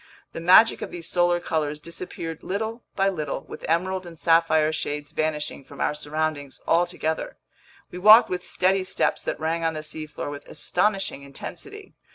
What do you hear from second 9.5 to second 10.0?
on the